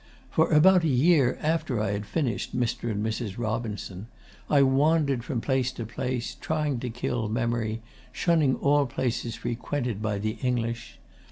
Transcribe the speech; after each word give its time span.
For 0.31 0.51
about 0.51 0.83
a 0.83 0.87
year 0.87 1.37
after 1.43 1.79
I 1.79 1.91
had 1.91 2.07
finished 2.07 2.57
"Mr. 2.59 2.89
and 2.89 3.05
Mrs. 3.05 3.37
Robinson" 3.37 4.07
I 4.49 4.63
wandered 4.63 5.23
from 5.23 5.41
place 5.41 5.71
to 5.73 5.85
place, 5.85 6.35
trying 6.41 6.79
to 6.79 6.89
kill 6.89 7.29
memory, 7.29 7.83
shunning 8.11 8.55
all 8.55 8.87
places 8.87 9.35
frequented 9.35 10.01
by 10.01 10.17
the 10.17 10.39
English. 10.41 10.97